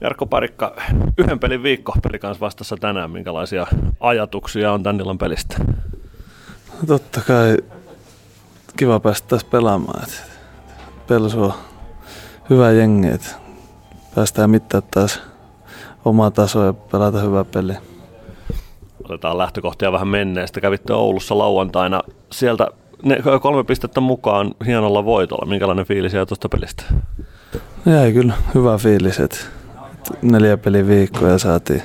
[0.00, 0.76] Jarkko Parikka,
[1.18, 3.10] yhden pelin viikko peli kanssa vastassa tänään.
[3.10, 3.66] Minkälaisia
[4.00, 5.56] ajatuksia on tän illan pelistä?
[6.68, 7.56] No totta kai
[8.76, 10.06] kiva päästä taas pelaamaan.
[11.06, 11.54] Pelsu on
[12.50, 13.28] hyvä jengi, että
[14.14, 15.22] päästään mittaa taas
[16.04, 17.80] omaa tasoa ja pelata hyvää peliä.
[19.04, 20.60] Otetaan lähtökohtia vähän menneestä.
[20.60, 22.02] Kävitte Oulussa lauantaina.
[22.32, 22.68] Sieltä
[23.02, 25.46] ne kolme pistettä mukaan hienolla voitolla.
[25.46, 26.84] Minkälainen fiilis jäi tuosta pelistä?
[27.86, 29.38] Jäi kyllä hyvä fiilis, että
[30.22, 31.82] neljä peli viikkoa ja saatiin,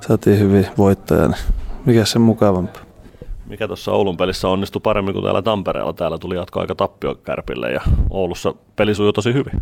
[0.00, 1.28] saatiin hyvin voittoja.
[1.28, 1.40] Niin
[1.86, 2.78] mikä se mukavampi?
[3.46, 5.92] Mikä tuossa Oulun pelissä onnistui paremmin kuin täällä Tampereella?
[5.92, 9.60] Täällä tuli jatkoaika tappio Kärpille ja Oulussa peli sujui tosi hyvin.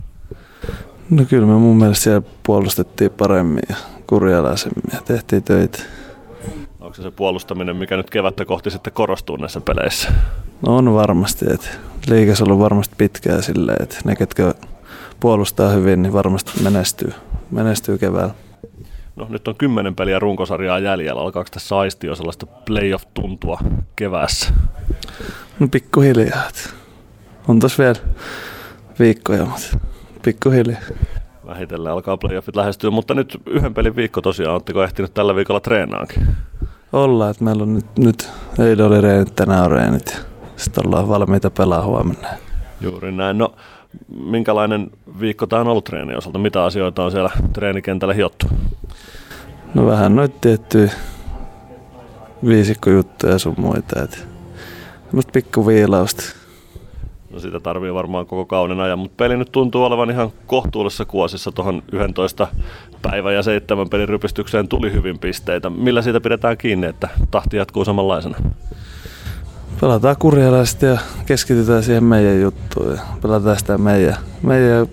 [1.11, 3.77] No kyllä me mun mielestä siellä puolustettiin paremmin ja
[4.07, 5.83] kurjalaisemmin ja tehtiin töitä.
[6.81, 10.09] Onko se se puolustaminen, mikä nyt kevättä kohti sitten korostuu näissä peleissä?
[10.67, 11.69] No on varmasti, että
[12.09, 14.55] liikas on ollut varmasti pitkään silleen, että ne ketkä
[15.21, 17.13] puolustaa hyvin, niin varmasti menestyy,
[17.51, 18.35] menestyy keväällä.
[19.17, 21.21] No nyt on kymmenen peliä runkosarjaa jäljellä.
[21.21, 23.59] Alkaako tässä aisti jo sellaista playoff-tuntua
[23.97, 24.55] keväässä?
[25.61, 26.49] No pikkuhiljaa.
[27.49, 27.95] On tos vielä
[28.99, 29.79] viikkoja, mutta
[30.23, 30.81] pikkuhiljaa.
[31.47, 34.53] Vähitellen alkaa playoffit lähestyä, mutta nyt yhden pelin viikko tosiaan.
[34.53, 36.27] Oletteko ehtinyt tällä viikolla treenaankin?
[36.93, 41.51] Ollaan, että meillä on nyt, nyt eilen oli reenit, tänään on reenit sitten ollaan valmiita
[41.51, 42.29] pelaa huomenna.
[42.81, 43.39] Juuri näin.
[43.39, 43.55] No,
[44.09, 44.91] minkälainen
[45.21, 46.39] viikko tämä on ollut treenin osalta?
[46.39, 48.47] Mitä asioita on siellä treenikentällä hiottu?
[49.75, 50.93] No vähän noita tiettyjä
[52.47, 54.03] viisikkojuttuja sun muita.
[54.03, 54.27] Et
[55.05, 56.23] semmoista pikku viilausta.
[57.31, 61.53] No sitä tarvii varmaan koko kauden ajan, mutta peli nyt tuntuu olevan ihan kohtuullisessa kuosissa
[61.53, 62.49] tuohon 11
[63.03, 65.71] päivän ja seitsemän pelin rypistykseen tuli hyvin pisteitä.
[65.71, 68.39] Millä siitä pidetään kiinni, että tahti jatkuu samanlaisena?
[69.81, 74.87] Pelataan kurjalaisesti ja keskitytään siihen meidän juttuun ja pelataan sitä meidän, meidän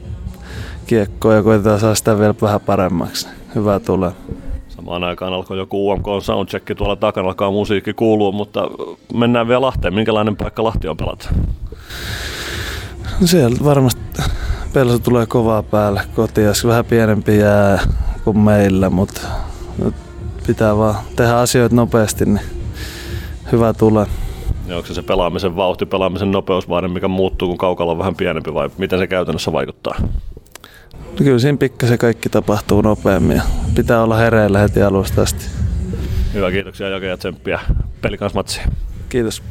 [0.88, 3.28] kiekkoa ja koitetaan saada sitä vielä vähän paremmaksi.
[3.56, 4.12] Hyvä tulee.
[4.68, 8.68] Samaan aikaan alkoi joku UMK soundcheck tuolla takana, alkaa musiikki kuuluu, mutta
[9.14, 9.94] mennään vielä Lahteen.
[9.94, 11.30] Minkälainen paikka Lahti on pelata?
[13.22, 14.02] No siellä varmasti
[14.74, 16.02] Pelso tulee kovaa päälle.
[16.16, 17.80] Kotias vähän pienempi jää
[18.24, 19.22] kuin meillä, mutta
[20.48, 22.46] pitää vaan tehdä asioita nopeasti, niin
[23.52, 24.06] hyvä tulee.
[24.68, 28.54] Ja onko se se pelaamisen vauhti, pelaamisen nopeusvaade, mikä muuttuu, kun kaukalo on vähän pienempi
[28.54, 29.96] vai miten se käytännössä vaikuttaa?
[30.94, 33.42] No kyllä siinä pikkasen kaikki tapahtuu nopeammin
[33.76, 35.46] pitää olla hereillä heti alusta asti.
[36.34, 37.60] Hyvä, kiitoksia Jake ja tsemppiä
[38.02, 38.68] pelikansmatsiin.
[39.10, 39.44] Kiitos.